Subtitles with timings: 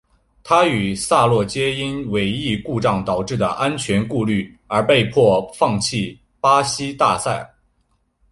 [0.43, 7.53] 他与萨洛皆因尾翼故障导致的安全顾虑而被迫放弃巴西大奖赛。